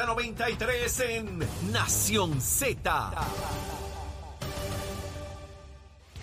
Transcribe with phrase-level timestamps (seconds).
[0.00, 3.12] Z93 en Nación Z.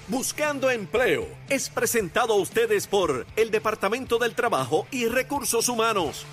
[0.08, 6.26] Buscando empleo es presentado a ustedes por el Departamento del Trabajo y Recursos Humanos.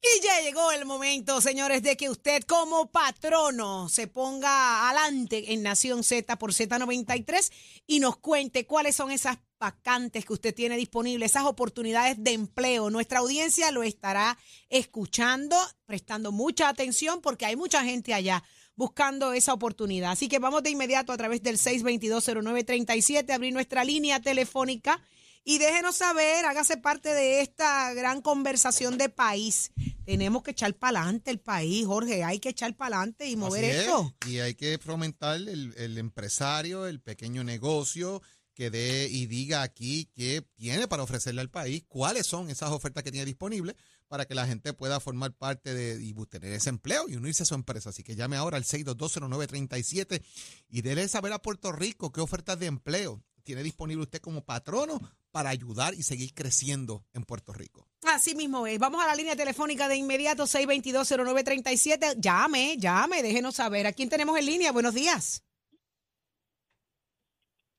[0.00, 5.62] Y ya llegó el momento, señores, de que usted como patrono se ponga adelante en
[5.62, 7.52] Nación Z por Z93
[7.86, 12.90] y nos cuente cuáles son esas vacantes que usted tiene disponibles, esas oportunidades de empleo.
[12.90, 14.36] Nuestra audiencia lo estará
[14.70, 15.56] escuchando,
[15.86, 18.42] prestando mucha atención porque hay mucha gente allá
[18.74, 20.12] buscando esa oportunidad.
[20.12, 25.00] Así que vamos de inmediato a través del 6220937 a abrir nuestra línea telefónica
[25.44, 29.72] y déjenos saber, hágase parte de esta gran conversación de país.
[30.04, 33.64] Tenemos que echar para adelante el país, Jorge, hay que echar para adelante y mover
[33.64, 34.14] es, esto.
[34.26, 38.22] Y hay que fomentar el, el empresario, el pequeño negocio
[38.54, 43.02] que dé y diga aquí qué tiene para ofrecerle al país, cuáles son esas ofertas
[43.02, 43.76] que tiene disponibles
[44.08, 47.46] para que la gente pueda formar parte de y tener ese empleo y unirse a
[47.46, 47.90] su empresa.
[47.90, 50.22] Así que llame ahora al 6220937
[50.68, 55.00] y déle saber a Puerto Rico qué ofertas de empleo tiene disponible usted como patrono
[55.30, 57.86] para ayudar y seguir creciendo en Puerto Rico.
[58.02, 58.78] Así mismo es.
[58.78, 62.16] Vamos a la línea telefónica de inmediato, 6220937.
[62.18, 63.86] Llame, llame, déjenos saber.
[63.86, 64.72] ¿A quién tenemos en línea?
[64.72, 65.44] Buenos días.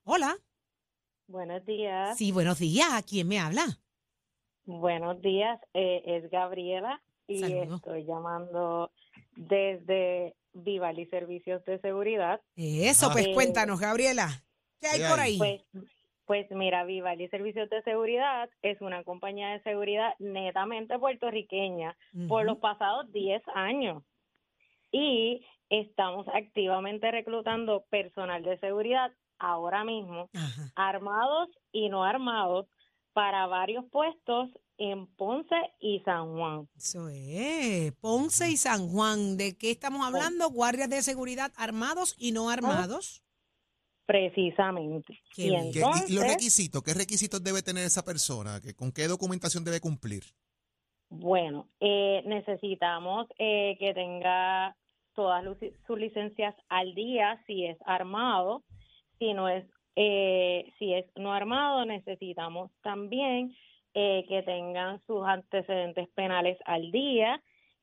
[0.03, 0.38] Hola.
[1.31, 2.17] Buenos días.
[2.17, 2.89] Sí, buenos días.
[2.91, 3.63] ¿A quién me habla?
[4.65, 5.59] Buenos días.
[5.73, 8.91] eh, es Gabriela y estoy llamando
[9.38, 12.41] desde Vivali Servicios de Seguridad.
[12.57, 14.43] Eso, pues Eh, cuéntanos, Gabriela.
[14.81, 15.38] ¿Qué hay ¿qué por ahí?
[15.38, 15.61] Pues,
[16.25, 21.95] pues mira, Vivali Servicios de Seguridad es una compañía de seguridad netamente puertorriqueña
[22.27, 24.03] por los pasados 10 años.
[24.91, 30.72] Y estamos activamente reclutando personal de seguridad ahora mismo Ajá.
[30.75, 32.67] armados y no armados
[33.14, 36.67] para varios puestos en Ponce y San Juan.
[36.75, 37.92] Eso es.
[38.00, 39.38] Ponce y San Juan.
[39.38, 40.50] ¿De qué estamos hablando?
[40.50, 43.22] Guardias de seguridad armados y no armados.
[44.06, 45.19] Precisamente.
[45.35, 45.72] Qué y.
[45.72, 46.81] ¿Qué- los requisitos?
[46.84, 48.59] ¿Qué requisitos debe tener esa persona?
[48.62, 50.24] ¿Qué- ¿Con qué documentación debe cumplir?
[51.13, 54.78] bueno, eh, necesitamos eh, que tenga
[55.13, 55.44] todas
[55.85, 58.63] sus licencias al día si es armado.
[59.21, 59.63] Si no es,
[59.95, 63.55] eh, si es no armado, necesitamos también
[63.93, 67.39] eh, que tengan sus antecedentes penales al día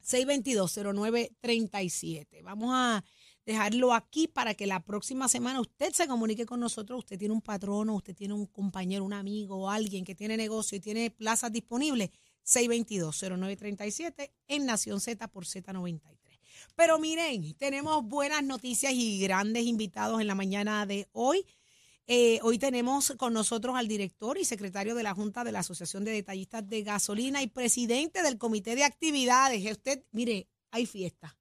[0.06, 2.44] 622-0937.
[2.44, 3.04] Vamos a
[3.46, 7.00] dejarlo aquí para que la próxima semana usted se comunique con nosotros.
[7.00, 10.82] Usted tiene un patrono, usted tiene un compañero, un amigo alguien que tiene negocio y
[10.82, 12.12] tiene plazas disponibles.
[12.46, 16.02] 622-0937 en Nación Z por Z93.
[16.76, 21.46] Pero miren, tenemos buenas noticias y grandes invitados en la mañana de hoy.
[22.08, 26.04] Eh, hoy tenemos con nosotros al director y secretario de la Junta de la Asociación
[26.04, 29.66] de Detallistas de Gasolina y presidente del Comité de Actividades.
[29.72, 31.36] Usted, mire, hay fiesta,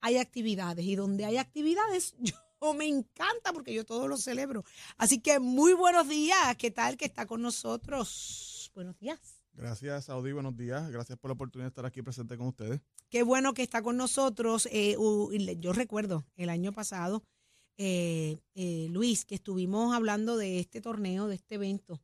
[0.00, 4.64] hay actividades y donde hay actividades, yo me encanta porque yo todo lo celebro.
[4.96, 6.56] Así que muy buenos días.
[6.56, 8.70] ¿Qué tal que está con nosotros?
[8.74, 9.20] Buenos días.
[9.52, 10.32] Gracias, Audi.
[10.32, 10.90] Buenos días.
[10.90, 12.80] Gracias por la oportunidad de estar aquí presente con ustedes.
[13.10, 14.66] Qué bueno que está con nosotros.
[14.72, 14.96] Eh,
[15.58, 17.22] yo recuerdo el año pasado,
[17.76, 22.02] eh, eh, Luis, que estuvimos hablando de este torneo, de este evento,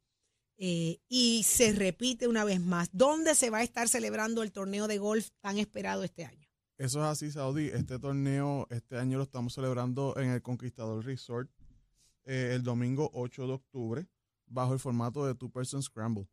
[0.58, 2.90] eh, y se repite una vez más.
[2.92, 6.46] ¿Dónde se va a estar celebrando el torneo de golf tan esperado este año?
[6.78, 7.66] Eso es así, Saudi.
[7.69, 11.50] Este torneo, este año lo estamos celebrando en el Conquistador Resort
[12.24, 14.06] eh, el domingo 8 de octubre,
[14.46, 16.28] bajo el formato de Two Person Scramble.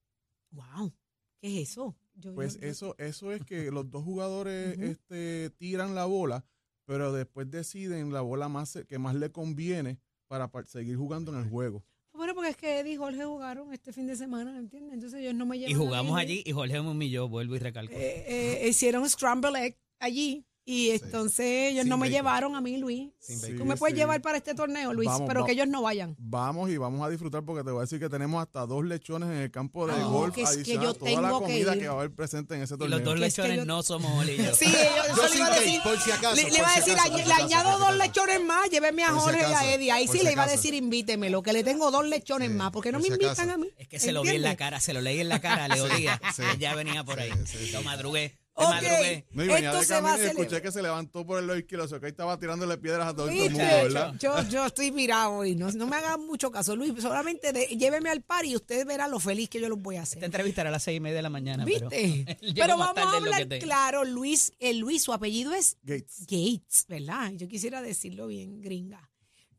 [0.51, 0.93] ¡Wow!
[1.41, 1.95] ¿Qué es eso?
[2.15, 6.45] Yo- Pues yo- yo- eso, eso es que los dos jugadores este, tiran la bola,
[6.89, 11.37] pero después deciden la bola más que más le conviene para par- seguir jugando en
[11.43, 11.83] el juego.
[12.13, 14.93] Bueno, porque es que Eddie y Jorge jugaron este fin de semana, ¿entiendes?
[14.95, 17.93] Entonces ellos no me llevan Y jugamos allí y Jorge me humilló, vuelvo y recalco.
[17.93, 18.25] Eh,
[18.63, 22.11] eh, hicieron scramble egg allí y entonces ellos Sin no me bacon.
[22.13, 23.09] llevaron a mí, Luis.
[23.19, 23.57] Sin bacon.
[23.57, 23.99] Tú me puedes sí.
[23.99, 26.15] llevar para este torneo, Luis, Vamos, pero va- que ellos no vayan.
[26.19, 29.29] Vamos y vamos a disfrutar porque te voy a decir que tenemos hasta dos lechones
[29.29, 31.39] en el campo de Ah, golf que es que adicional yo a toda la tengo
[31.39, 31.81] que comida ir.
[31.81, 32.99] que, va a haber presente en ese y torneo.
[32.99, 34.55] los dos Que es que lechones yo- no somos Oli y yo.
[34.55, 35.81] Sí, ellos, Yo eso le sin iba a bacon, decir.
[35.83, 36.35] por si acaso.
[36.35, 37.73] Le, le por iba a si decir, acaso, le, por si le acaso, añado por
[37.73, 38.03] si dos acaso.
[38.03, 39.91] lechones más, lléveme a Por si Jorge y acaso, a Eddie.
[39.91, 40.57] Ahí por sí si le iba a acaso.
[40.57, 43.49] decir invítemelo, que le tengo dos lechones Sí, más, porque no por me si invitan
[43.49, 43.67] a mí.
[43.77, 44.57] Es que se lo vi en la ¿Entiendes?
[44.57, 45.67] cara, se lo leí en la cara
[45.97, 46.19] Díaz.
[46.35, 46.43] sí.
[46.59, 47.31] Ya venía por ahí.
[47.45, 47.71] Sí, sí, sí.
[47.71, 48.35] Lo madrugué.
[48.65, 49.25] Ok.
[49.31, 50.41] No, y venía Esto de se va a camino y celebrar.
[50.45, 53.13] escuché que se levantó por el lado izquierdo, o que ahí estaba tirándole piedras a
[53.15, 53.63] todo el mundo, ¿Viste?
[53.83, 54.13] ¿verdad?
[54.19, 56.93] Yo, yo estoy mirado hoy, no, no me hagan mucho caso, Luis.
[57.01, 60.01] Solamente de- lléveme al par y usted verá lo feliz que yo los voy a
[60.01, 60.17] hacer.
[60.17, 61.63] Esta entrevista era a las seis y media de la mañana.
[61.65, 61.87] ¿Viste?
[62.25, 65.13] Pero, Pero, Llego más vamos tarde a lo hablar te- claro, Luis, el Luis, su
[65.13, 66.21] apellido es Gates.
[66.21, 67.31] Gates, ¿verdad?
[67.35, 69.09] Yo quisiera decirlo bien, gringa.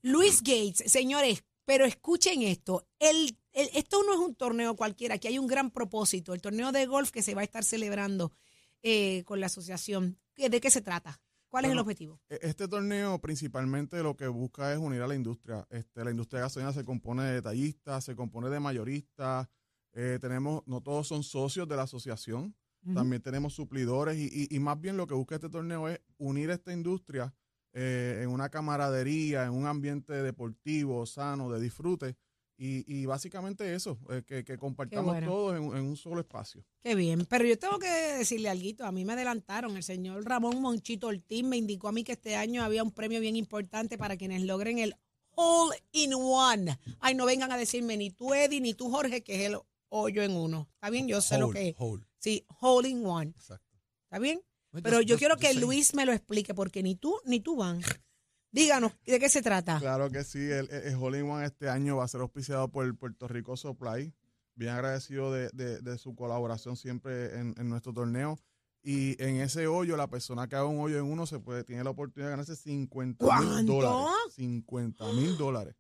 [0.03, 2.87] Luis Gates, señores, pero escuchen esto.
[2.99, 6.33] El, el- esto no es un torneo cualquiera, aquí hay un gran propósito.
[6.35, 8.33] El torneo de golf que se va a estar celebrando
[8.83, 10.19] eh, con la asociación.
[10.37, 11.21] ¿De qué se trata?
[11.49, 12.21] ¿Cuál es el objetivo?
[12.29, 15.67] E- Este torneo principalmente lo que busca es unir a la industria.
[15.71, 19.49] Este, la industria de gasolina se compone de detallistas, se compone de mayoristas.
[19.93, 22.55] eh, tenemos, no todos son socios de la asociación.
[22.95, 26.49] También tenemos suplidores y, y- y más bien lo que busca este torneo es unir
[26.51, 27.35] esta industria
[27.73, 32.17] eh, en una camaradería, en un ambiente deportivo, sano, de disfrute.
[32.63, 35.27] Y, y básicamente eso, eh, que, que compartamos bueno.
[35.27, 36.63] todos en, un- en un solo espacio.
[36.83, 40.61] Qué bien, pero yo tengo que decirle algo, a mí me adelantaron, el señor Ramón
[40.61, 44.19] Monchito Ortiz me indicó a mí que este año había un premio bien importante para
[44.19, 44.95] quienes logren el
[45.37, 46.79] All in One.
[47.01, 49.57] Ay, no vengan a decirme ni tú Eddie ni tú Jorge que es el
[49.89, 50.69] hoyo en uno.
[50.75, 51.09] ¿Está bien?
[51.09, 51.77] Yo sé lo que es.
[52.19, 53.31] Sí, All in One.
[53.31, 53.79] Exacto.
[54.05, 54.43] ¿Está bien?
[54.83, 55.55] Pero yo quiero que.
[55.55, 57.81] Luis me lo explique porque ni tú ni tú van.
[58.53, 59.79] Díganos, ¿de qué se trata?
[59.79, 62.85] Claro que sí, el, el Hole in One este año va a ser auspiciado por
[62.85, 64.13] el Puerto Rico Supply.
[64.57, 68.39] Bien agradecido de, de- de su colaboración siempre en, en nuestro torneo.
[68.83, 71.85] Y en ese hoyo, la persona que haga un hoyo en uno se puede, tiene
[71.85, 74.09] la oportunidad de ganarse 50 mil dólares.
[74.35, 75.77] 50 mil dólares.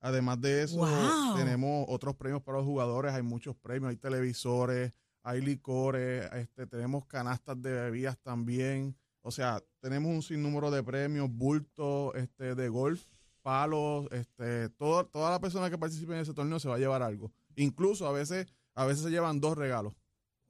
[0.00, 1.36] Además de eso, Wow.
[1.36, 3.12] tenemos otros premios para los jugadores.
[3.14, 4.92] Hay muchos premios, hay televisores,
[5.22, 8.96] hay licores, este, tenemos canastas de bebidas también.
[9.22, 13.04] O sea, tenemos un sinnúmero de premios, bultos este, de golf,
[13.42, 17.02] palos, este, todo, toda la persona que participe en ese torneo se va a llevar
[17.02, 17.32] algo.
[17.56, 19.94] Incluso a veces, a veces se llevan dos regalos.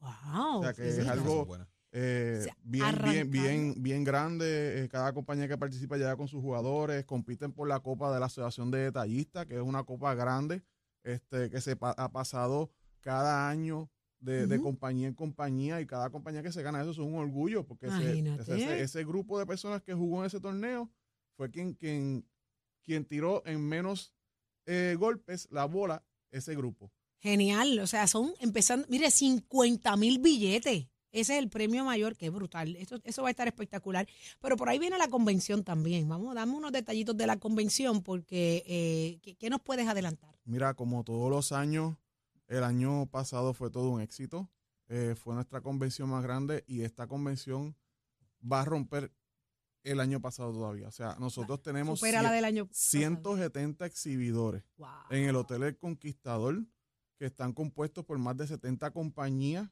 [0.01, 0.59] Wow.
[0.59, 1.09] O sea, que sí, es sí.
[1.11, 1.47] algo-.
[1.95, 4.85] Eh, O sea, bien, bien, bien, bien grande.
[4.85, 8.27] eh, cada compañía que participa llega con sus jugadores, compiten por la Copa de la
[8.27, 10.63] Asociación de Detallistas, que es una copa grande,
[11.05, 12.71] este, que se pa- ha pasado
[13.01, 13.91] cada año
[14.23, 17.65] de, de compañía en compañía y cada compañía que se gana eso es un orgullo,
[17.67, 18.43] porque ese, Imagínate.
[18.43, 20.91] ese, ese- ese grupo de personas que jugó en ese torneo
[21.37, 22.25] fue quien, quien,
[22.83, 24.15] quien tiró en menos
[24.67, 26.91] eh, golpes la bola ese grupo.
[27.19, 30.87] Genial, o sea, son empezando, mire, 50 mil billetes.
[31.13, 32.75] Ese es el premio mayor, que es brutal.
[32.77, 34.09] Esto, eso va a estar espectacular.
[34.41, 36.09] Pero por ahí viene la convención también.
[36.09, 40.35] Vamos, dame unos detallitos de la convención, porque eh, ¿qué, qué nos puedes adelantar?
[40.47, 41.97] Mira, como todos los años,
[42.53, 44.51] el año pasado fue todo un éxito.
[44.89, 47.75] Eh, fue nuestra convención más grande y esta convención
[48.41, 49.11] va a romper
[49.85, 50.89] el año pasado todavía.
[50.89, 52.91] O sea, nosotros tenemos Supera la del año pasado.
[52.91, 54.89] 170 exhibidores Wow.
[55.11, 56.63] en el Hotel El Conquistador
[57.17, 59.71] que están compuestos por más de 70 compañías,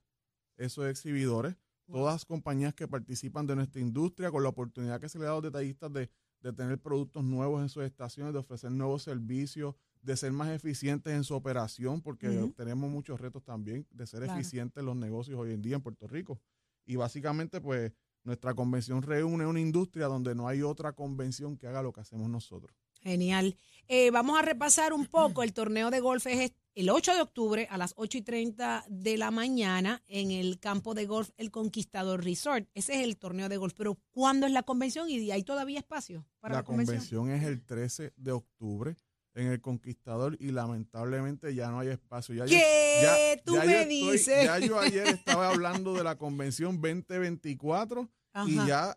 [0.56, 1.56] esos exhibidores,
[1.86, 5.34] todas compañías que participan de nuestra industria con la oportunidad que se le da a
[5.34, 6.08] los detallistas de,
[6.40, 11.12] de tener productos nuevos en sus estaciones, de ofrecer nuevos servicios, de ser más eficientes
[11.12, 12.52] en su operación, porque Ujú.
[12.52, 14.38] tenemos muchos retos también de ser Claro.
[14.40, 16.40] eficientes en los negocios hoy en día en Puerto Rico.
[16.86, 17.92] Y básicamente, pues,
[18.24, 22.28] nuestra convención reúne una industria donde no hay otra convención que haga lo que hacemos
[22.28, 22.74] nosotros.
[23.02, 23.56] Genial.
[23.88, 25.42] Eh, vamos a repasar un poco.
[25.42, 29.16] El torneo de golf es el 8 de octubre a las 8 y 30 de
[29.16, 32.68] la mañana en el campo de golf El Conquistador Resort.
[32.74, 33.72] Ese es el torneo de golf.
[33.74, 35.08] Pero ¿cuándo es la convención?
[35.08, 38.96] ¿Y hay todavía espacio para la, la convención es el 13 de octubre
[39.40, 42.34] en el Conquistador y lamentablemente ya no hay espacio.
[42.34, 44.44] Ya yo- ¿Qué ya- tú ya me yo estoy- dices?
[44.44, 45.06] ya yo ayer
[45.38, 48.08] estaba hablando de la convención 2024
[48.46, 48.96] y ya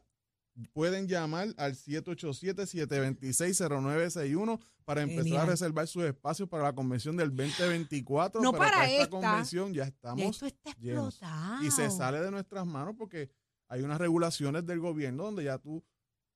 [0.73, 5.43] pueden llamar al 787-726-0961 para empezar Genial.
[5.43, 8.41] a reservar sus espacios para la convención del 2024.
[8.41, 9.09] No para esta esta.
[9.09, 11.19] convención ya estamos Esto está llenos.
[11.61, 13.29] y se sale de nuestras manos porque
[13.69, 15.83] hay unas regulaciones del gobierno donde ya tú,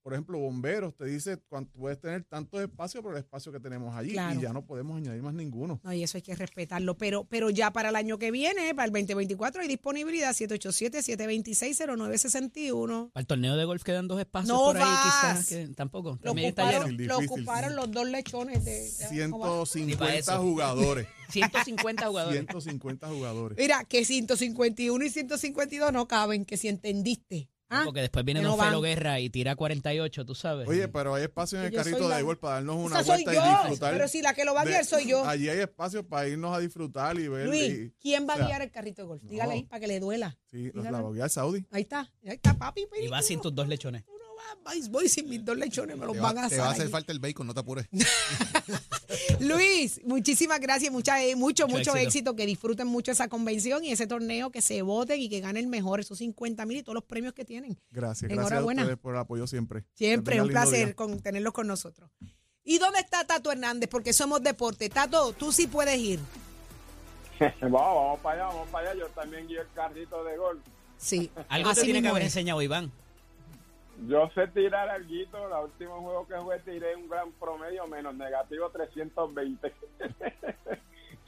[0.08, 3.94] por ejemplo, bomberos, te dice cuánto puedes tener tantos espacios por el espacio que tenemos
[3.94, 4.40] allí Claro.
[4.40, 5.82] y ya no podemos añadir más ninguno.
[5.84, 6.98] No, y eso hay que respetarlo.
[6.98, 13.12] Pero, pero ya para el año que viene, para el 2024, hay disponibilidad 787-726-0961.
[13.12, 15.04] Para el torneo de golf quedan dos espacios No por ahí, vas.
[15.04, 15.46] quizás.
[15.50, 16.12] Que tampoco.
[16.12, 16.90] Lo También está ocuparon.
[16.92, 17.76] Difícil, lo ocuparon sí.
[17.76, 18.90] los dos lechones de...
[18.90, 19.66] de- ¿cómo va?
[19.66, 20.42] 150 eso.
[20.42, 21.08] jugadores.
[21.32, 22.40] 150 jugadores.
[22.40, 23.58] 150 jugadores.
[23.58, 27.50] Mira, que 151 y 152 no caben, que si entendiste.
[27.70, 27.82] ¿Ah?
[27.84, 28.82] Porque después viene no Don Felo.
[28.82, 30.68] Guerra y tira 48, tú sabes.
[30.70, 33.32] Oye, pero hay espacio en el Yo carrito la- de golf para darnos una vuelta
[33.34, 33.94] y yo, disfrutar.
[33.94, 35.26] pero si la que lo va a de- guiar soy yo.
[35.26, 37.48] Allí hay espacio para irnos a disfrutar y ver.
[37.48, 39.24] Luis, y- ¿quién va o sea, a guiar el carrito de golf?
[39.24, 39.56] Dígale no.
[39.56, 40.38] ahí para que le duela.
[40.50, 40.92] Sí, Dígale.
[40.92, 41.66] la va a guiar Saudi.
[41.72, 42.88] Ahí está, ahí está, papi.
[43.04, 44.04] y va sin tus dos lechones.
[44.90, 46.90] Voy sin mis dos lechones, me los Te van va, a te va a hacer
[46.90, 47.88] falta el bacon, no te apures.
[49.40, 52.08] Luis, muchísimas gracias, mucha, eh, mucho, mucho, Mucho éxito.
[52.08, 52.36] éxito.
[52.36, 55.68] que disfruten mucho esa convención y ese torneo, que se voten y que gane el
[55.68, 57.78] mejor, esos 50 mil y todos los premios que tienen.
[57.92, 58.82] Gracias, gracias a Enhorabuena.
[58.84, 59.84] ustedes por el apoyo siempre.
[59.94, 62.10] Siempre, un placer con, tenerlos con nosotros.
[62.64, 63.90] ¿Y dónde está Tato Hernández?
[63.90, 64.90] Porque somos deporte.
[64.90, 66.20] Tato, tú sí puedes ir.
[67.62, 69.00] vamos, vamos para allá, vamos para allá.
[69.00, 70.62] Yo también guío el carrito de gol.
[70.98, 71.32] Sí.
[71.48, 72.92] Algo te así tiene que haber enseñado Iván.
[74.06, 75.48] Yo sé tirar alguito.
[75.50, 79.74] La última juego que jugué tiré un gran promedio menos negativo 320.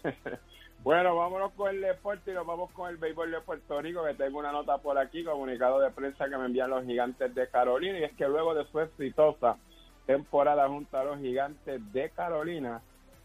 [0.83, 4.13] bueno, vámonos con el deporte y nos vamos con el béisbol de Puerto Rico, que
[4.13, 7.99] tengo una nota por aquí, comunicado de prensa que me envían los gigantes de Carolina,
[7.99, 9.57] y es que luego de su exitosa
[10.05, 12.81] temporada junto a los gigantes de Carolina,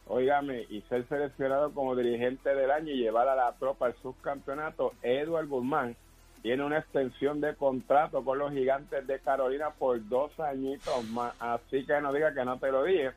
[0.07, 4.95] óigame, y ser seleccionado como dirigente del año y llevar a la tropa al subcampeonato,
[5.03, 5.97] Edward Guzmán
[6.45, 11.35] tiene una extensión de contrato con los gigantes de Carolina por dos añitos más.
[11.41, 13.13] Así que no diga que no te lo dije.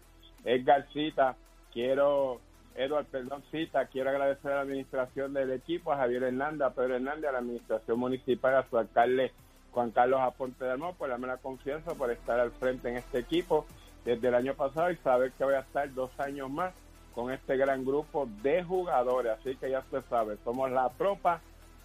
[0.46, 1.36] Edgar Cita,
[1.74, 2.40] quiero,
[2.74, 6.96] Edward, perdón, Cita, quiero agradecer a la administración del equipo, a Javier Hernández, a Pedro
[6.96, 9.34] Hernández, a la administración municipal, a su alcalde
[9.74, 13.66] Juan Carlos Aponte de Almón, por la confianza, por estar al frente en este equipo
[14.06, 16.74] desde el año pasado y saber que voy a estar dos años más
[17.14, 19.34] con este gran grupo de jugadores.
[19.34, 21.42] Así que ya usted sabe, somos la tropa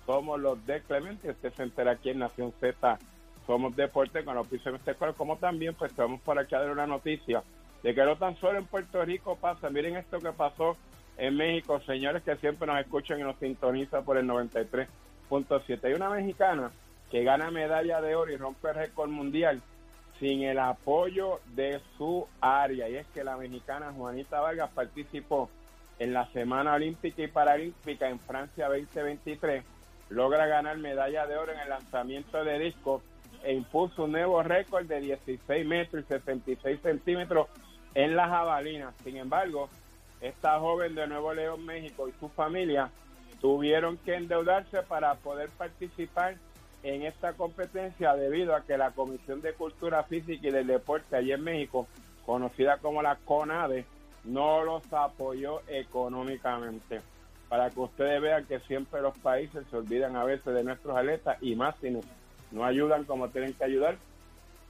[0.07, 1.31] somos los de Clemente.
[1.31, 2.99] Usted se entera aquí en Nación Z.
[3.47, 6.61] Somos deporte con los pisos de este cual, como también, pues vamos por aquí a
[6.61, 7.43] dar una noticia
[7.83, 9.69] de que no tan solo en Puerto Rico pasa.
[9.71, 10.77] Miren esto que pasó
[11.19, 15.85] en México, señores que siempre nos escuchan y nos sintonizan por el 93.7.
[15.85, 16.71] Hay una mexicana
[17.11, 19.61] que gana medalla de oro y rompe el récord mundial
[20.19, 22.89] sin el apoyo de su área.
[22.89, 25.51] Y es que la mexicana Juanita Vargas participó
[25.99, 29.65] en la Semana Olímpica y Paralímpica en Francia 2023
[30.12, 33.02] logra ganar medalla de oro en el lanzamiento de disco
[33.42, 37.49] e impuso un nuevo récord de 16 metros y 66 centímetros
[37.95, 38.92] en la jabalina.
[39.02, 39.69] Sin embargo,
[40.21, 42.90] esta joven de Nuevo León, México y su familia
[43.40, 46.37] tuvieron que endeudarse para poder participar
[46.83, 51.33] en esta competencia debido a que la Comisión de Cultura Física y del Deporte allí
[51.33, 51.88] en México,
[52.26, 53.85] conocida como la CONADE,
[54.25, 57.00] no los apoyó económicamente
[57.53, 61.37] para que ustedes vean que siempre los países se olvidan a veces de nuestros atletas
[61.43, 62.01] y más si no,
[62.65, 63.97] ayudan como tienen que ayudar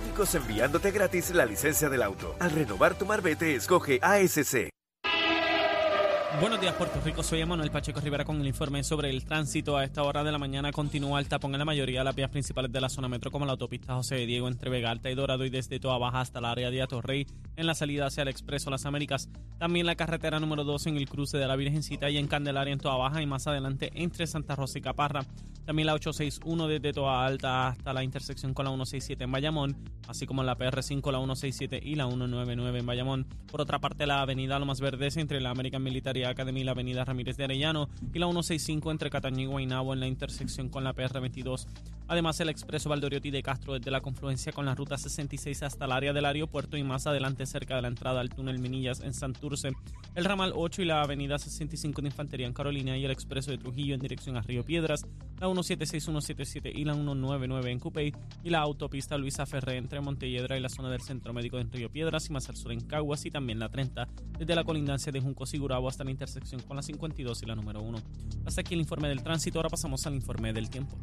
[0.04, 2.36] Únicos enviándote gratis la licencia del auto.
[2.40, 4.75] Al renovar tu marbete, escoge ASC.
[6.40, 7.24] Buenos días, Puerto Rico.
[7.24, 9.78] Soy Emanuel Pacheco Rivera con el informe sobre el tránsito.
[9.78, 12.30] A esta hora de la mañana continúa el tapón en la mayoría de las vías
[12.30, 15.46] principales de la zona metro, como la autopista José Diego entre Vega Alta y Dorado
[15.46, 17.26] y desde Toa Baja hasta el área de Atorrey
[17.56, 19.30] en la salida hacia el Expreso Las Américas.
[19.60, 22.80] También la carretera número 2 en el cruce de la Virgencita y en Candelaria en
[22.80, 25.26] Toa Baja y más adelante entre Santa Rosa y Caparra.
[25.66, 29.76] También la 861 desde Toa Alta hasta la intersección con la 167 en Bayamón,
[30.08, 33.26] así como la PR5, la 167 y la 199 en Bayamón.
[33.50, 37.06] Por otra parte, la avenida Lomas Verdes entre la American Military Academy y la avenida
[37.06, 40.94] Ramírez de Arellano y la 165 entre Cataño y Guaynabo en la intersección con la
[40.96, 41.68] PR22.
[42.08, 45.92] Además, el expreso Valdoriotti de Castro desde la confluencia con la ruta 66 hasta el
[45.92, 49.72] área del aeropuerto y más adelante cerca de la entrada al túnel Minillas en Santurce,
[50.14, 53.58] el ramal 8 y la avenida 65 de Infantería en Carolina y el expreso de
[53.58, 55.06] Trujillo en dirección a Río Piedras,
[55.40, 60.58] la 176, 177 y la 199 en Cupey y la autopista Luisa Ferré entre Montelledra
[60.58, 63.26] y la zona del Centro Médico en Río Piedras y más al sur en Caguas
[63.26, 64.08] y también la 30
[64.38, 67.82] desde la colindancia de Junco Sigurabo hasta la intersección con la 52 y la número
[67.82, 67.98] 1.
[68.46, 70.98] Hasta aquí el informe del tránsito, ahora pasamos al informe del tiempo.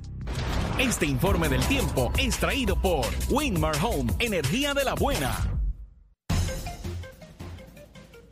[0.92, 5.61] Este informe del tiempo es traído por Winmar Home, energía de la buena.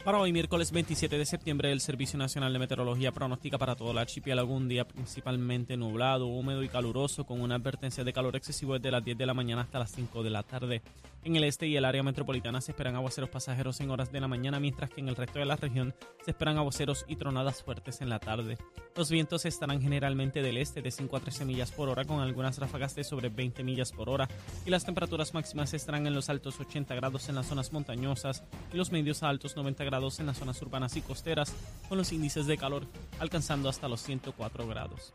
[0.05, 3.99] Para hoy, miércoles 27 de septiembre, el Servicio Nacional de Meteorología pronostica para todo el
[3.99, 8.93] archipiélago un día principalmente nublado, húmedo y caluroso, con una advertencia de calor excesivo desde
[8.93, 10.81] las 10 de la mañana hasta las 5 de la tarde.
[11.23, 14.27] En el este y el área metropolitana se esperan aguaceros pasajeros en horas de la
[14.27, 18.01] mañana, mientras que en el resto de la región se esperan aguaceros y tronadas fuertes
[18.01, 18.57] en la tarde.
[18.97, 22.57] Los vientos estarán generalmente del este de 5 a 13 millas por hora, con algunas
[22.57, 24.29] ráfagas de sobre 20 millas por hora,
[24.65, 28.43] y las temperaturas máximas estarán en los altos 80 grados en las zonas montañosas
[28.73, 31.53] y los medios a altos 90 grados en las zonas urbanas y costeras,
[31.89, 32.87] con los índices de calor
[33.19, 35.13] alcanzando hasta los 104 grados.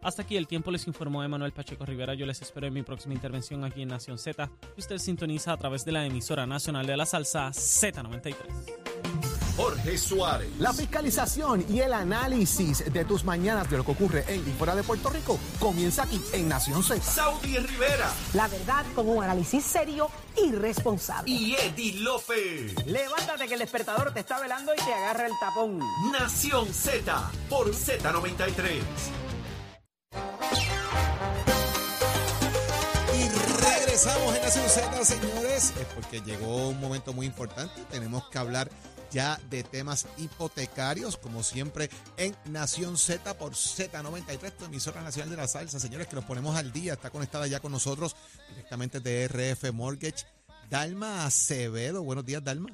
[0.00, 2.14] Hasta aquí el tiempo, les informó Emanuel Pacheco Rivera.
[2.14, 4.48] Yo les espero en mi próxima intervención aquí en Nación Z.
[4.76, 9.41] Usted sintoniza a través de la emisora nacional de la salsa Z93.
[9.56, 10.48] Jorge Suárez.
[10.58, 14.74] La fiscalización y el análisis de tus mañanas de lo que ocurre en y fuera
[14.74, 17.02] de Puerto Rico comienza aquí en Nación Z.
[17.02, 18.10] Saudi Rivera.
[18.34, 20.10] La verdad con un análisis serio
[20.42, 21.30] y responsable.
[21.30, 22.74] Y Eddie Lofe.
[22.86, 25.80] Levántate que el despertador te está velando y te agarra el tapón.
[26.12, 28.80] Nación Z por Z93.
[33.14, 33.28] Y
[33.62, 37.82] regresamos en Nación Z, señores, es porque llegó un momento muy importante.
[37.90, 38.70] Tenemos que hablar
[39.12, 45.36] ya de temas hipotecarios, como siempre en Nación Z por Z93, tu emisora nacional de
[45.36, 45.78] la salsa.
[45.78, 46.94] Señores, que nos ponemos al día.
[46.94, 48.16] Está conectada ya con nosotros
[48.48, 50.24] directamente de RF Mortgage.
[50.68, 52.02] Dalma Acevedo.
[52.02, 52.70] Buenos días, Dalma.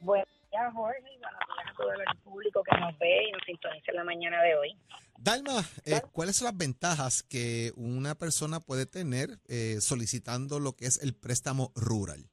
[0.00, 1.00] Buenos días, Jorge.
[1.00, 4.04] Y buenos días a todo el público que nos ve y nos sintoniza en la
[4.04, 4.76] mañana de hoy.
[5.18, 10.86] Dalma, eh, ¿cuáles son las ventajas que una persona puede tener eh, solicitando lo que
[10.86, 12.30] es el préstamo rural?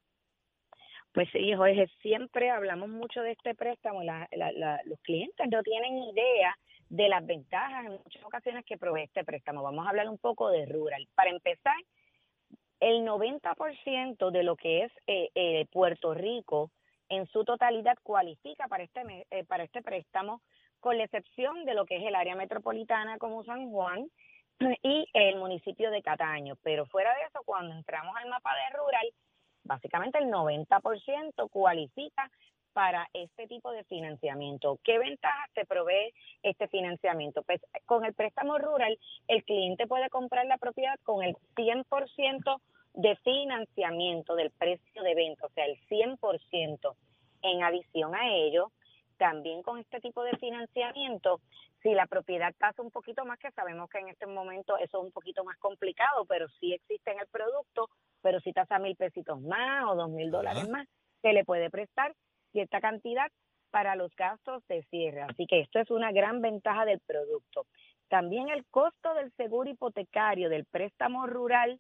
[1.16, 4.04] Pues sí, Jorge, siempre hablamos mucho de este préstamo.
[4.04, 6.54] La, la, la, los clientes no tienen idea
[6.90, 9.64] de las ventajas en muchas ocasiones que provee este préstamo.
[9.64, 11.08] Vamos a hablar un poco de rural.
[11.16, 11.78] Para empezar,
[12.82, 16.72] el 90% de lo que es eh, eh, Puerto Rico
[17.08, 20.42] en su totalidad cualifica para este, eh, para este préstamo,
[20.82, 24.12] con la excepción de lo que es el área metropolitana como San Juan
[24.84, 26.58] y el municipio de Cataño.
[26.62, 29.08] Pero fuera de eso, cuando entramos al mapa de rural,
[29.66, 32.32] básicamente el 90% cualifica
[32.74, 34.80] para este tipo de financiamiento.
[34.84, 37.42] ¿Qué ventajas te provee este financiamiento?
[37.44, 38.98] Pues con el préstamo rural,
[39.28, 42.62] el cliente puede comprar la propiedad con el 100%
[42.96, 46.96] de financiamiento del precio de venta, o sea, el 100%.
[47.44, 48.72] En adición a ello,
[49.18, 51.40] también con este tipo de financiamiento,
[51.86, 55.06] si la propiedad pasa un poquito más, que sabemos que en este momento eso es
[55.06, 57.90] un poquito más complicado, pero sí existe en el producto,
[58.24, 60.88] pero si tasa mil pesitos más o dos mil dólares más,
[61.22, 62.16] se le puede prestar
[62.52, 63.32] cierta cantidad
[63.70, 65.22] para los gastos de cierre.
[65.22, 67.68] Así que esto es una gran ventaja del producto.
[68.08, 71.80] También el costo del seguro hipotecario del préstamo rural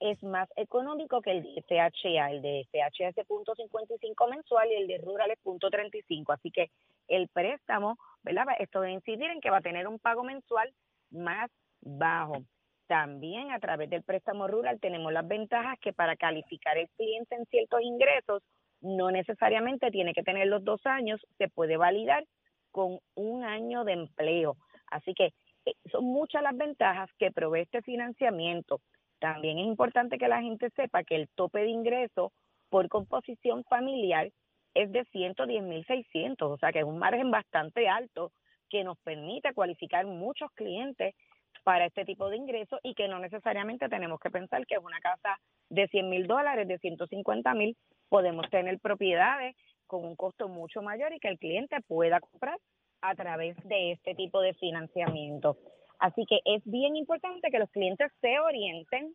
[0.00, 2.30] es más económico que el de FHA.
[2.30, 6.34] El de FHA es de .55 mensual y el de rural es .35.
[6.34, 6.70] Así que
[7.08, 8.46] el préstamo, ¿verdad?
[8.58, 10.72] Esto a incidir en que va a tener un pago mensual
[11.10, 12.44] más bajo.
[12.86, 17.46] También a través del préstamo rural tenemos las ventajas que para calificar el cliente en
[17.46, 18.42] ciertos ingresos
[18.80, 22.24] no necesariamente tiene que tener los dos años, se puede validar
[22.70, 24.56] con un año de empleo.
[24.90, 25.32] Así que
[25.64, 28.80] eh, son muchas las ventajas que provee este financiamiento.
[29.20, 32.32] También es importante que la gente sepa que el tope de ingreso
[32.68, 34.30] por composición familiar
[34.74, 38.32] es de 110.600, o sea que es un margen bastante alto
[38.68, 41.14] que nos permite cualificar muchos clientes
[41.62, 45.00] para este tipo de ingresos y que no necesariamente tenemos que pensar que es una
[45.00, 45.38] casa
[45.70, 47.76] de 100 mil dólares, de 150 mil,
[48.08, 49.56] podemos tener propiedades
[49.86, 52.58] con un costo mucho mayor y que el cliente pueda comprar
[53.00, 55.56] a través de este tipo de financiamiento.
[55.98, 59.14] Así que es bien importante que los clientes se orienten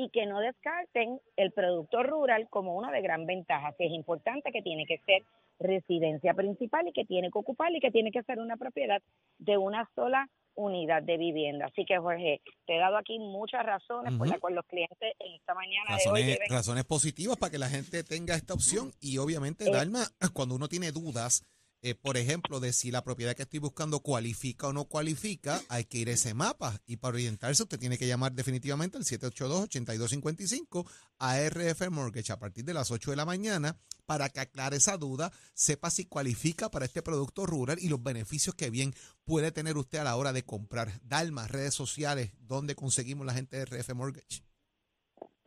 [0.00, 3.74] y que no descarten el producto rural como una de gran ventajas.
[3.78, 5.22] Es importante que tiene que ser
[5.58, 9.02] residencia principal y que tiene que ocupar y que tiene que ser una propiedad
[9.38, 11.66] de una sola unidad de vivienda.
[11.66, 15.34] Así que, Jorge, te he dado aquí muchas razones por las cuales los clientes en
[15.34, 16.48] esta mañana razones, de hoy deben...
[16.50, 20.92] razones positivas para que la gente tenga esta opción y obviamente, Dalma, cuando uno tiene
[20.92, 21.44] dudas
[21.82, 25.84] eh, por ejemplo, de si la propiedad que estoy buscando cualifica o no cualifica, hay
[25.84, 26.80] que ir a ese mapa.
[26.86, 30.86] Y para orientarse, usted tiene que llamar definitivamente al 782-8255
[31.18, 34.96] a RF Mortgage a partir de las 8 de la mañana para que aclare esa
[34.96, 38.92] duda, sepa si cualifica para este producto rural y los beneficios que bien
[39.24, 41.00] puede tener usted a la hora de comprar.
[41.04, 44.49] Dalma, redes sociales, ¿dónde conseguimos la gente de RF Mortgage?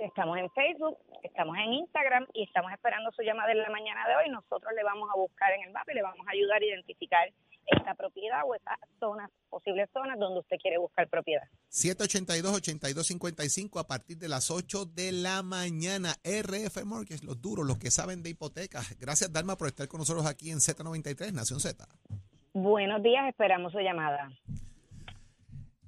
[0.03, 4.17] Estamos en Facebook, estamos en Instagram y estamos esperando su llamada en la mañana de
[4.17, 4.29] hoy.
[4.29, 7.31] Nosotros le vamos a buscar en el mapa y le vamos a ayudar a identificar
[7.67, 11.43] esta propiedad o esas zonas, posibles zonas donde usted quiere buscar propiedad.
[11.69, 16.15] 782-8255 a partir de las 8 de la mañana.
[16.25, 18.99] RF Mortgage, los duros, los que saben de hipotecas.
[18.99, 21.87] Gracias, Dalma, por estar con nosotros aquí en Z93, Nación Z.
[22.51, 24.29] Buenos días, esperamos su llamada.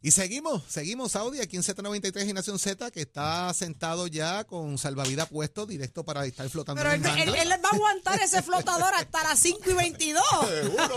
[0.05, 4.77] Y seguimos, seguimos, Saudi, aquí en Z93 y Nación Z, que está sentado ya con
[4.77, 8.21] salvavidas puesto directo para estar flotando Pero en él, el él- él va a aguantar
[8.21, 10.23] ese flotador hasta las 5 y 22.
[10.47, 10.95] Seguro.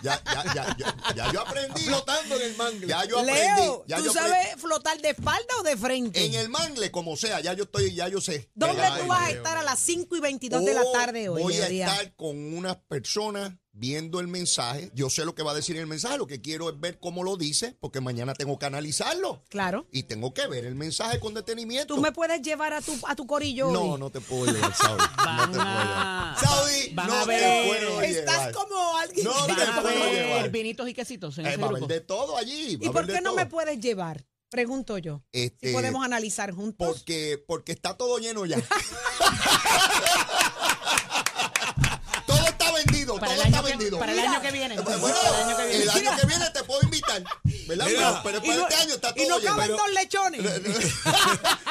[0.00, 1.80] Ya, ya, ya, ya, ya yo aprendí.
[1.86, 2.86] Flotando en el mangle.
[2.86, 3.40] Ya yo aprendí.
[3.40, 6.24] Leo, ya ¿tú yo sabes flotar de espalda o de frente?
[6.24, 8.48] En el mangle, como sea, ya yo estoy, ya yo sé.
[8.54, 11.42] ¿Dónde tú vas a estar a las 5 y 22 de la Oh, tarde hoy?
[11.42, 14.90] Voy a estar con unas personas viendo el mensaje.
[14.94, 16.16] Yo sé lo que va a decir el mensaje.
[16.18, 19.44] Lo que quiero es ver cómo lo dice, porque mañana tengo que analizarlo.
[19.50, 19.86] Claro.
[19.92, 21.94] Y tengo que ver el mensaje con detenimiento.
[21.94, 24.00] ¿Tú me puedes llevar a tu, a tu corillo No, hoy?
[24.00, 24.98] no te puedo llevar, Saudi.
[24.98, 26.38] No te puedo llevar.
[26.38, 28.52] Saudi, van no a te ver- puedo Estás llevar.
[28.52, 29.24] como alguien.
[29.26, 30.50] No que- te Van a puedo llevar.
[30.50, 31.92] vinitos y quesitos en Eh, ese va a haber grupo.
[31.94, 32.76] de todo allí.
[32.76, 33.36] va ¿Y por qué no todo.
[33.36, 34.24] me puedes llevar?
[34.48, 35.22] Pregunto yo.
[35.32, 36.86] Este, Si podemos analizar juntos.
[36.86, 38.56] Porque, porque está todo lleno ya.
[43.76, 43.98] Para el año que- vendido.
[43.98, 44.80] para el año que viene.
[44.80, 46.50] Bueno, el año que viene.
[46.50, 47.22] te puedo invitar.
[47.66, 47.86] ¿Verdad?
[47.86, 49.56] Mira, pero y para no, este año está y todo no lleno.
[49.56, 50.40] caben dos lechones.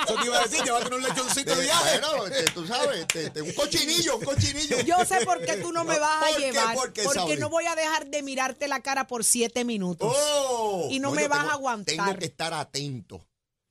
[0.06, 2.00] Eso te iba a decir, llévate un lechoncito de viaje.
[2.00, 4.80] Bueno, este, tú sabes, este, este, un cochinillo, un cochinillo.
[4.82, 6.76] Yo sé por qué tú no me vas a llevar.
[6.76, 10.13] ¿Por qué, porque no voy a dejar de mirarte la cara por siete minutos.
[10.15, 11.96] Oh, Y no me vas tengo- a aguantar.
[11.96, 13.26] Tengo que estar atento.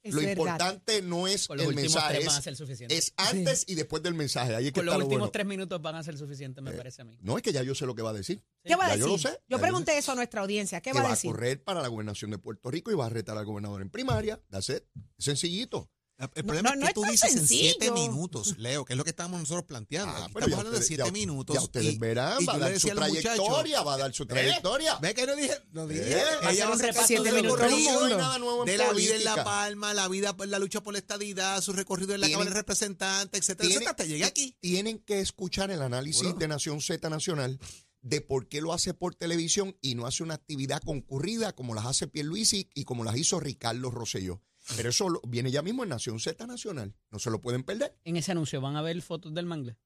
[0.04, 0.32] Es Lo verdad.
[0.36, 2.98] importante no es Con los el últimos mensaje, tres van a es, ser suficientes.
[2.98, 4.54] es antes y después del mensaje.
[4.54, 5.32] Ahí es que Con los está lo últimos bueno.
[5.32, 7.16] tres minutos van a ser suficientes, me parece a mí.
[7.22, 8.42] No, es que ya yo sé lo que va a decir.
[8.62, 9.06] ¿Qué va a Ya decir?
[9.06, 9.40] yo lo sé.
[9.48, 10.80] Yo pregunté eso a nuestra audiencia.
[10.82, 11.30] ¿Qué que va a va a decir?
[11.30, 14.40] correr para la gobernación de Puerto Rico y va a retar al gobernador en primaria.
[14.50, 14.84] That's it.
[15.18, 15.90] Sencillito.
[16.34, 19.04] El problema no, no es que tú dices en siete minutos, Leo, que es lo
[19.04, 20.12] que estamos nosotros planteando.
[20.16, 21.54] Ah, estamos hablando de siete ya- minutos.
[21.56, 24.98] Ya ustedes y- verán, y va a dar su trayectoria, va a dar su trayectoria.
[25.00, 25.54] ¿Ve que no dije?
[25.72, 26.18] No dije.
[26.18, 28.18] Eh, Ella un repaso de recorrido No hay mundo.
[28.18, 29.24] nada nuevo en de la vida en.
[29.24, 32.50] La Palma, la vida por la lucha por la estadidad, su recorrido en la Cámara
[32.50, 34.56] de Representantes, etcétera, Tienen- etcétera, hasta llegué aquí.
[34.60, 36.38] Tienen que escuchar el análisis Bueno.
[36.38, 37.58] de Nación Z Nacional
[38.02, 41.86] de por qué lo hace por televisión y no hace una actividad concurrida como las
[41.86, 44.42] hace Pierluisi y como las hizo Ricardo Rosselló.
[44.76, 46.94] Pero eso lo- viene ya mismo en Nación Z Nacional.
[47.10, 47.96] No se lo pueden perder.
[48.04, 49.76] En ese anuncio van a ver fotos del mangle.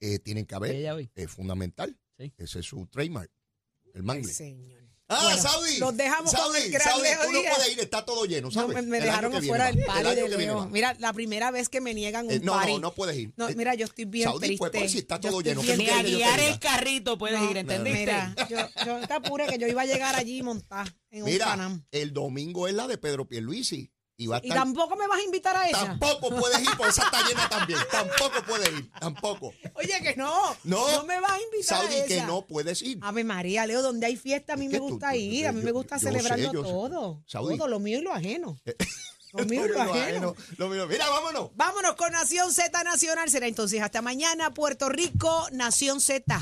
[0.00, 0.80] Eh, tienen que haber.
[0.80, 1.10] ya vi.
[1.14, 1.98] Es fundamental.
[2.18, 2.32] Sí.
[2.38, 3.30] Ese es su trademark.
[3.94, 4.32] El mangle.
[4.32, 4.80] Señor.
[5.12, 5.78] Ah, Bueno, Saudi.
[5.78, 8.52] los dejamos con Saudi, el gran Saudi, tú no puedes ir, está todo lleno, No,
[8.52, 8.76] ¿sabes?
[8.76, 10.68] me, me dejaron afuera del party de Leo.
[10.68, 12.72] Mira, la primera vez que me niegan un Eh, no, party.
[12.74, 13.32] no, no puedes ir.
[13.36, 14.58] No, Eh, mira, yo estoy bien Saudi, triste.
[14.58, 17.50] pues, pues, si está todo lleno, bien ¿qué Ni a guiar el carrito puedes No,
[17.50, 17.98] ir, ¿entendiste?
[17.98, 21.46] Mira, yo, yo te apure que yo iba a llegar allí montada en un Mira,
[21.46, 21.84] Panam.
[21.90, 23.90] el domingo es la de Pedro Pierluisi.
[24.20, 25.86] Y va a Y estar tampoco me vas a invitar a esa.
[25.86, 27.78] Tampoco puedes ir, porque esa está llena también.
[27.90, 29.54] Tampoco puedes ir, tampoco.
[29.74, 30.30] Oye, que no.
[30.64, 30.90] No.
[30.92, 32.06] No me vas a invitar Saudi, a esa.
[32.06, 32.98] que no puedes ir.
[33.00, 35.46] Ave María, Leo, donde hay fiesta a mí me gusta tú- ir.
[35.46, 36.48] A mí yo- me gusta sé, sé.
[36.52, 37.22] todo.
[37.26, 37.56] Saudi.
[37.56, 38.60] Todo, lo mío y lo ajeno.
[39.32, 40.88] Lo mío y Lo ajeno, lo mío.
[40.88, 41.50] Mira, vámonos.
[41.54, 43.30] Vámonos con Nación Z Nacional.
[43.30, 46.36] Será entonces hasta mañana, Puerto Rico, Nación Z.